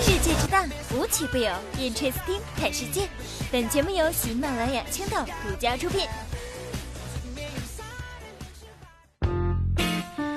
[0.00, 0.64] 世界之大，
[0.94, 1.50] 无奇不有。
[1.76, 3.08] Interesting 看世界，
[3.50, 6.06] 本节目由喜马拉雅青岛独家出品。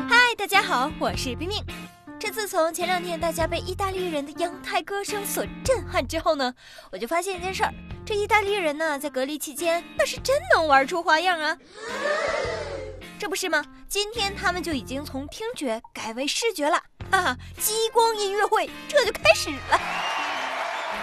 [0.09, 1.63] 嗨，大家好，我是冰冰。
[2.19, 6.51] 这自从前两天大家被意大利人的阳台歌声所震撼之后呢，
[6.91, 7.71] 我就发现一件事儿：
[8.03, 11.55] 这意大利人呢，在隔离期间那是真能玩出花样啊！
[13.19, 13.63] 这不是吗？
[13.87, 16.81] 今天他们就已经从听觉改为视觉了，
[17.15, 17.37] 哈哈！
[17.57, 19.79] 激光音乐会这就开始了。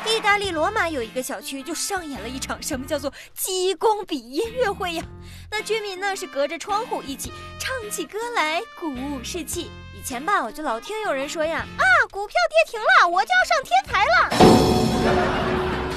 [0.04, 5.02] 意大利罗马有一个小区就上演了一场什么叫做激光笔音乐会呀？
[5.50, 9.70] 那居民呢是隔着窗户一起唱起歌来，鼓舞士气。
[9.96, 14.28] 以前吧，我就老听有人说呀，啊，股票跌停了，我就要上天台了。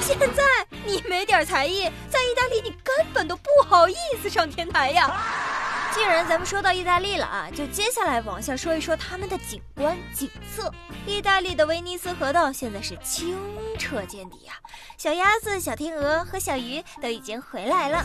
[0.00, 0.42] 现在
[0.86, 5.45] 你没点才艺，在意大利你根本都不好意思上天台呀。
[5.96, 10.70] 既然咱们说到意大利了啊，就接下来往下说一说他们的景观景色。
[11.06, 13.38] 意大利的威尼斯河道现在是清
[13.78, 14.52] 澈见底呀，
[14.98, 18.04] 小鸭子、小天鹅和小鱼都已经回来了。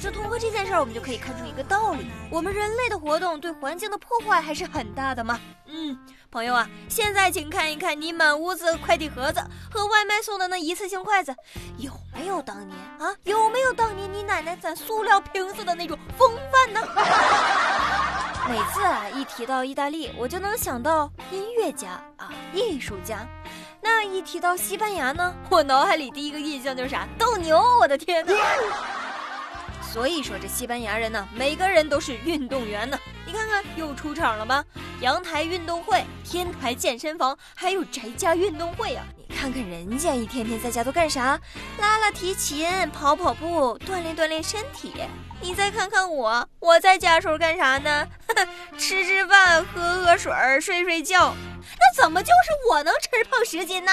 [0.00, 5.38] 就通过这件事儿，我们就可以看出一个道理：我们人类的活动对环境的破坏还是很大的嘛。
[5.66, 5.96] 嗯，
[6.30, 9.40] 朋友啊，现在请看一看你满屋子快递盒子
[9.70, 11.36] 和外卖送的那一次性筷子，
[11.76, 13.14] 有没有当年啊？
[13.24, 16.80] 有没有当年你奶奶攒塑料瓶子的那种风范呢？
[18.48, 23.26] 每次啊，一提到意大利，我就能想到音乐家啊，艺术家。
[23.82, 27.06] 那一提到西班牙呢，我脑海里第一个印象就是啥？
[27.18, 27.62] 斗牛！
[27.80, 28.34] 我的天哪！
[29.92, 32.96] 所以说这西班牙人呢，每个人都是运动员呢。
[33.26, 34.64] 你看看又出场了吧？
[35.00, 39.04] 阳台运动会、天台健身房，还有宅家运动会啊！
[39.28, 41.38] 你看看人家一天天在家都干啥？
[41.78, 44.94] 拉拉提琴、跑跑步、锻炼锻炼身体。
[45.40, 48.06] 你再看看我，我在家时候干啥呢？
[48.78, 51.34] 吃吃饭、喝喝水、睡睡觉。
[51.78, 53.92] 那怎么就是我能吃胖十斤呢？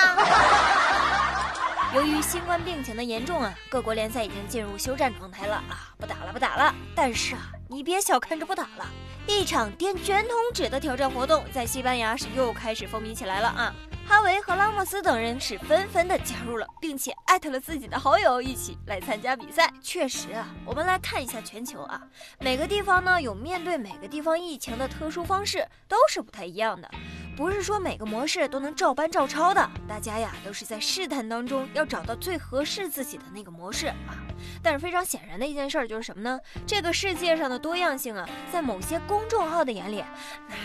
[1.95, 6.75] 由于新冠病情的严重啊，各国联赛已经进入休战状态了啊，不打了，不打了。
[6.93, 8.85] 但是啊，你别小看这不打了，
[9.25, 13.73] 一场垫卷筒纸的挑战活动在西班牙是又开始风靡起来了啊。
[14.05, 19.71] 哈维和拉莫斯等人是纷纷的加入了，并且艾特了自己的好友一起来参加比赛。
[19.81, 22.01] 确实啊，我们来看一下全球啊，
[22.39, 26.89] 每个地方呢有面对每个地方疫情的特殊方式，都是不太一样的。
[27.37, 34.17] 不是说每个模式都能照搬照抄的，大家呀都是在试探当中要找到最合适自己的那个模式啊。
[34.63, 36.39] 但是非常显然的一件事就是什么呢？
[36.65, 40.03] 这个世界上的多样性啊，在某些公众号的眼里，
[40.49, 40.55] 那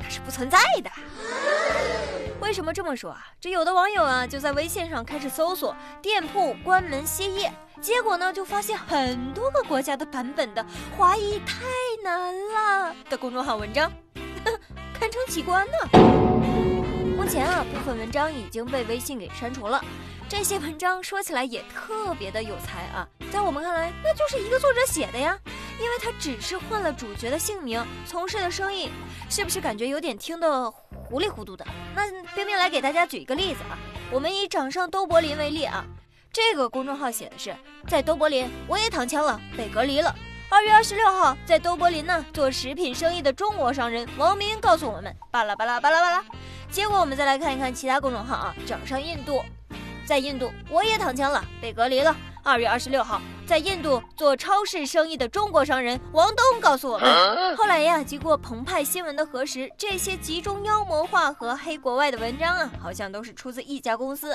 [0.00, 0.90] 那是不存在的。
[2.42, 3.26] 为什么这么说啊？
[3.40, 7.50] 这有的网友啊就在微信上开始搜索店铺关门歇业，
[7.80, 11.64] 结果呢就发现很多个国家的版本的华裔太
[12.04, 13.90] 难了的公众号文章。
[14.98, 15.72] 堪称奇观呢。
[17.16, 19.80] 目前啊，部分文章已经被微信给删除了。
[20.28, 25.38] 这些文章说起来也特别的有才啊，在我们看来，那就是一个作者写的呀，
[25.80, 28.90] 因为他只是换了主角的姓名，从事的生意，
[29.30, 31.64] 是不是感觉有点听得糊里糊涂的？
[31.94, 33.78] 那冰冰来给大家举一个例子啊，
[34.10, 35.84] 我们以掌上都柏林为例啊，
[36.32, 37.56] 这个公众号写的是，
[37.86, 40.14] 在都柏林我也躺枪了，被隔离了。
[40.50, 46.24] 二月二十六号，在都柏林呢做食品生意的中国商人王明告诉我们，巴拉巴拉巴拉巴拉。
[46.70, 49.44] 结果我们再来看一看其他公众号啊，掌上印度，
[50.06, 52.16] 在印度我也躺枪了，被隔离了。
[52.42, 64.34] 二月二十六号，在印度做超市生意的中国商人王东告诉我们，后来呀，经过澎湃新闻的核实，这些集中妖魔化和黑国外的文章啊，好像都是出自一家公司。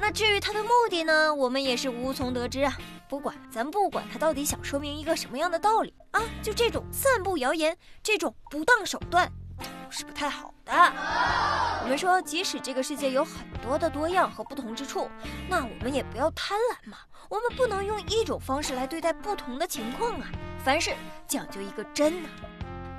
[0.00, 2.72] 那至于他的目的呢，我们也是无从得知啊。
[3.14, 10.72] 不管咱不管他到底想说明一个什么样的道理啊，就这种散布谣言，这种不当手段都是不太好的。
[10.72, 15.08] 我们说，即使这个世界有很多的多样和不同之处，
[15.48, 16.96] 那我们也不要贪婪嘛。
[17.30, 20.26] 我们不能用一种方式来对待不同的情况啊。
[20.64, 20.92] 凡事
[21.28, 22.28] 讲究一个真呐。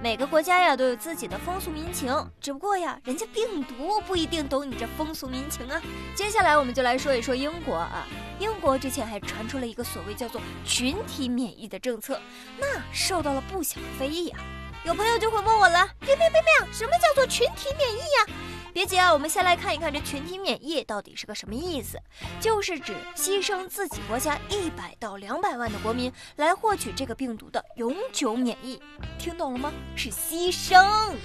[0.05, 5.81] 每个国家呀都有自己的风俗民情，只不过呀，人家病毒不一定懂你这风俗民情啊。
[6.13, 8.05] 接下来我们就来说一说英国啊，
[8.37, 12.21] 英国之前还传出了一个所谓叫做群体免疫的政策，
[12.59, 14.39] 那受到了不小的非议啊。
[14.83, 18.35] 有朋友就会问我了，喵喵喵喵，什么叫做群体免疫呀？
[18.75, 21.97] 别急啊，我们先来看一看这群体免疫到底是个什么意思，
[22.41, 28.77] 就是指牺牲自己国家一百到两百万的国民来获取这个病毒的永久免疫，
[29.17, 29.71] 听懂了吗？
[29.95, 31.15] 是牺牲。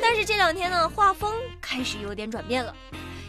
[0.00, 2.72] 但是这两天呢，画风开始有点转变了，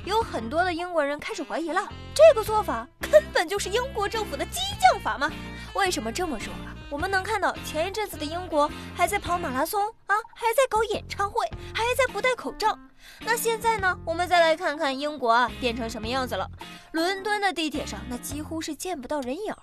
[0.05, 5.27] 有很多的英国人开始怀疑了，这个做法根本就是英国政府的激将法吗？
[5.73, 6.77] 为什么这么说啊？
[6.91, 11.43] 我们能看到前一阵子的英国还在跑马拉松啊，还在搞演唱会，
[11.73, 12.77] 还在不戴口罩。
[13.21, 13.97] 那现在呢？
[14.05, 16.49] 我们再来看看英国啊变成什么样子了。
[16.91, 19.53] 伦敦的地铁上那几乎是见不到人影，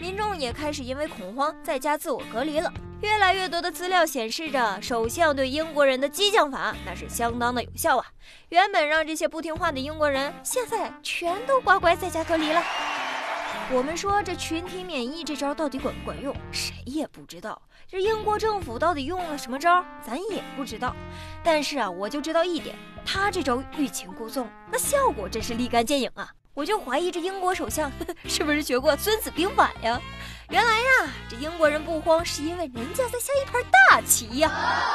[0.00, 2.72] 民众也开始因为恐慌在家自我隔离了。
[3.02, 8.06] 越来越多的资料显示着，首相对英国人的激将法那是相当的有效啊。
[8.50, 12.62] 原本让这些不听话的英国人，现在全都乖乖在家隔离了。
[13.72, 17.60] 我们说这群体免疫这招到底管不管用，谁也不知道。
[17.88, 20.94] 这英国政府到底用了什么招，咱也不知道。
[21.42, 26.30] 但是啊，我就知道一点，他这招欲擒故纵，那效果真是立竿见影啊！
[26.54, 27.90] 我就怀疑这英国首相
[28.26, 30.00] 是不是学过《孙子兵法》呀？
[30.48, 34.50] 原来呀，这英国人不慌，是因为人家在下一盘大棋呀。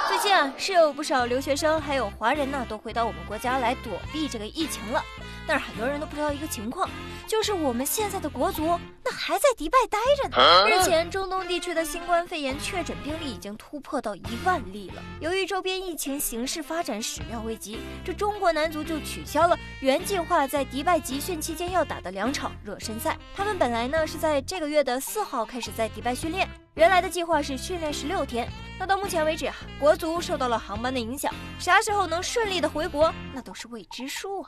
[0.07, 5.01] 最近啊，是有不少留学生还有华人呢，都回到我们国家来躲避这个疫情了。
[5.47, 6.89] 但是很多人都不知道一个情况，
[7.27, 10.67] 就是我们现在的国足那还在迪拜待着呢。
[10.67, 15.01] 日前，中东地区的新冠肺炎确诊病例已经突破到一万例了。
[15.19, 23.17] 由于周边疫情形势发展始料未及，这中国男足就取消了原计划在迪拜集训期间要打的两场热身赛。
[23.35, 28.47] 他们本来呢是在这个月的四号开始在迪拜训练，原来的计划是训练十六天。
[28.77, 34.47] 那到目前为止啊，国足受到了航班的影响，啥时候能顺利的回国，那都是未知数啊。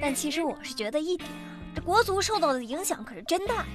[0.00, 3.66] 但其实我是觉得一点啊，这国足受到的影响可是真大呀。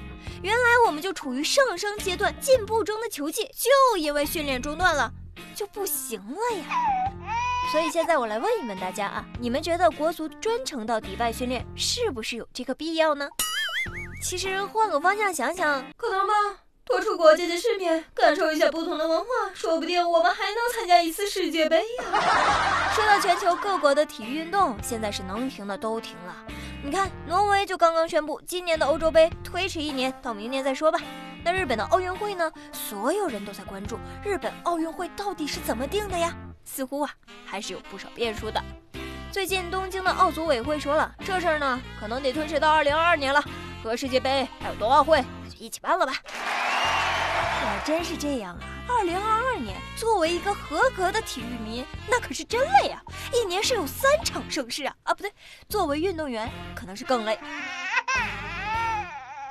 [0.41, 5.09] 原来我们就处于上升阶段、进步中的球技，就因为训练中断了，
[5.55, 6.65] 就不行了呀。
[7.71, 13.29] 所以现在我来问一问大家啊，你们觉得国足专程到迪拜训练，是不是有这个必要呢？
[14.21, 16.33] 其实换个方向想想，可能吧。
[16.93, 19.25] 多出国见见世面，感受一下不同的文化，
[19.55, 22.03] 说不定我们还能参加一次世界杯呀！
[22.93, 26.35] 说到全球各国的体育运动，现在是能停的都停了。
[26.83, 30.99] 你看，挪威就刚刚宣布，今年的欧洲杯推迟一年，到明年再说吧。
[31.43, 32.51] 那日本的奥运会呢？
[32.71, 36.31] 所有人都在关注日本奥运会到底是怎么定的呀？
[36.63, 37.09] 似乎啊，
[37.43, 38.63] 还是有不少变数的。
[39.31, 43.43] 最近东京的奥组委会说了，这事儿呢，可能得推迟到二零二二年了，
[43.83, 45.19] 和世界杯还有冬奥会
[45.49, 46.13] 就一起办了吧。
[47.85, 48.63] 真是这样啊！
[48.87, 53.03] 二零二二年，作为一个合格的体育迷，那可是真累啊！
[53.33, 54.95] 一年是有三场盛事啊！
[55.03, 55.31] 啊，不对，
[55.67, 57.37] 作为运动员可能是更累。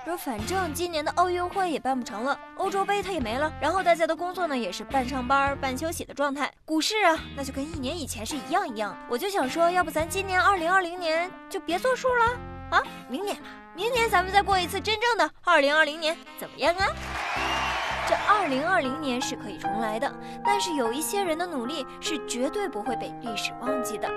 [0.05, 8.97] 说反正今年的奥运会也办不成了，欧洲杯它也没了，然后大家的工作呢也是半上班半休息的状态，股市啊那就跟一年以前是一样一样。
[9.09, 12.25] 我就想说，要不咱今年二零二零年就别作数了
[12.71, 13.43] 啊，明年吧，
[13.77, 16.89] 明年咱们再过一次真正的二零二零年，怎么样啊？
[18.33, 20.11] 二零二零年是可以重来的，
[20.43, 24.09] 但是有一些人的努力是绝对不会被历史忘记的。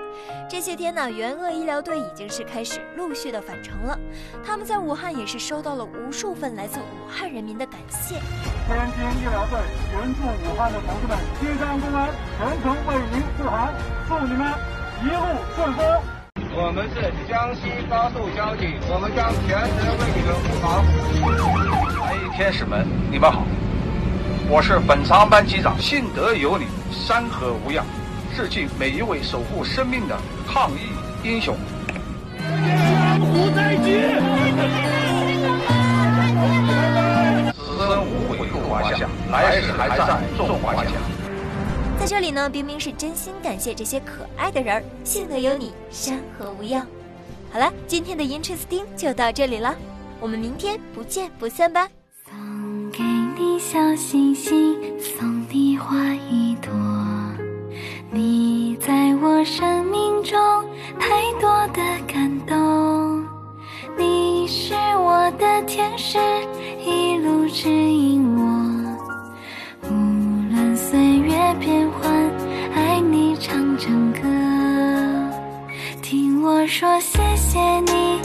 [0.50, 4.00] 这些天呢，援鄂医疗队已经是开始陆续的返程了，
[4.44, 8.16] 他们在武汉也是收到了无数份来自武汉人民的感谢。
[8.16, 9.60] 天津医疗队
[9.94, 12.10] 援助武汉的同志们，金山公安
[12.40, 13.74] 全程为您护航，
[14.08, 14.54] 祝你们
[15.04, 15.20] 一路
[15.56, 15.86] 顺风。
[16.58, 20.66] 我们是江西高速交警，我们将全程为你们护航。
[22.08, 23.44] 哎，天使们，你们好。
[24.48, 27.84] 我是本航班机长，幸得有你，山河无恙，
[28.36, 30.16] 致敬每一位守护生命的
[30.48, 31.58] 抗疫英雄。
[32.38, 34.22] 江湖再见！
[37.56, 40.92] 此生无悔入华夏，来世还在中华夏。
[42.00, 46.86] 在这里呢，冰冰是真心感谢这些可爱的人儿，信德有你，山河无恙。
[47.52, 49.76] 好了，今天的 Interesting 就到这里了，
[50.20, 51.90] 我们明天不见不散吧。
[53.68, 55.98] 小星星，送你花
[56.30, 56.72] 一朵。
[58.12, 60.40] 你在我生命中
[61.00, 61.10] 太
[61.42, 63.26] 多的感动，
[63.98, 66.20] 你是我的天使，
[66.86, 68.44] 一路指引我。
[69.82, 69.90] 无
[70.54, 72.32] 论岁月变幻，
[72.76, 74.20] 爱你唱整歌。
[76.04, 78.22] 听我说谢谢你，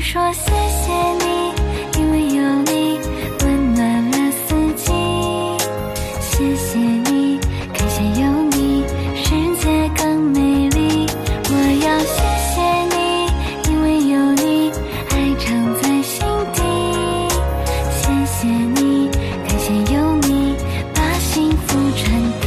[0.00, 0.92] 说谢谢
[1.24, 1.52] 你，
[1.98, 2.98] 因为有你，
[3.40, 4.92] 温暖了四季。
[6.20, 7.38] 谢谢你，
[7.74, 8.84] 感谢有你，
[9.16, 9.26] 世
[9.56, 11.06] 界更美丽。
[11.50, 11.52] 我
[11.84, 12.14] 要谢
[12.48, 12.56] 谢
[12.94, 12.96] 你，
[13.70, 14.70] 因为有你，
[15.10, 15.46] 爱藏
[15.82, 16.16] 在心
[16.54, 16.62] 底。
[17.90, 19.10] 谢谢你，
[19.46, 20.54] 感谢有你，
[20.94, 22.08] 把幸福传
[22.40, 22.46] 递。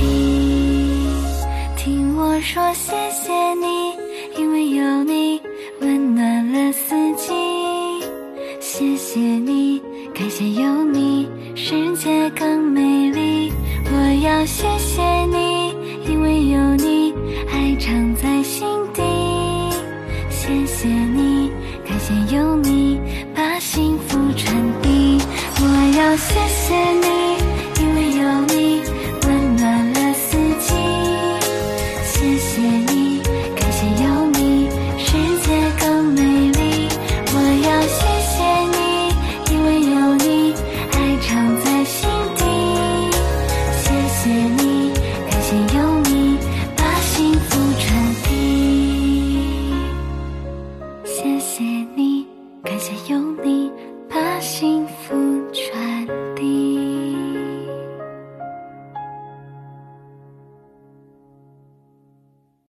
[1.75, 3.00] 听我说，谢。
[20.41, 21.51] 谢谢你
[21.87, 22.99] 感谢有你
[23.35, 25.19] 把幸福传递。
[25.59, 27.30] 我要谢谢你。